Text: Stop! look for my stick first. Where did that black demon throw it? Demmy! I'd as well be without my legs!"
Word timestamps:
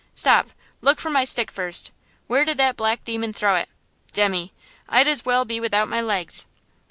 Stop! 0.15 0.49
look 0.81 0.99
for 0.99 1.11
my 1.11 1.25
stick 1.25 1.51
first. 1.51 1.91
Where 2.25 2.43
did 2.43 2.57
that 2.57 2.75
black 2.75 3.03
demon 3.05 3.33
throw 3.33 3.55
it? 3.55 3.69
Demmy! 4.13 4.49
I'd 4.89 5.07
as 5.07 5.25
well 5.25 5.45
be 5.45 5.59
without 5.59 5.89
my 5.89 6.01
legs!" 6.01 6.47